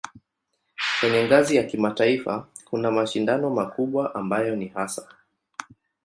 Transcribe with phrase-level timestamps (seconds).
[0.99, 5.07] Kwenye ngazi ya kimataifa kuna mashindano makubwa ambayo ni hasa